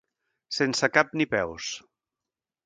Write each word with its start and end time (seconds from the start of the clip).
Sense 0.59 0.89
cap 0.95 1.13
ni 1.21 1.27
peus. 1.35 1.69